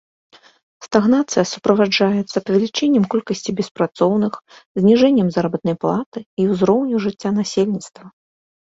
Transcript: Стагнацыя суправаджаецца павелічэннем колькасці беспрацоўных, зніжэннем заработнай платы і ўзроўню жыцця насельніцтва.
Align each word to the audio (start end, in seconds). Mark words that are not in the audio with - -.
Стагнацыя 0.85 1.43
суправаджаецца 1.51 2.37
павелічэннем 2.47 3.05
колькасці 3.15 3.51
беспрацоўных, 3.61 4.33
зніжэннем 4.83 5.27
заработнай 5.37 5.75
платы 5.87 6.19
і 6.43 6.53
ўзроўню 6.55 6.95
жыцця 7.07 7.29
насельніцтва. 7.43 8.03